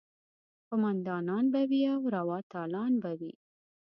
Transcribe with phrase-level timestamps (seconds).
[0.67, 3.33] قوماندانان به وي او روا تالان به وي.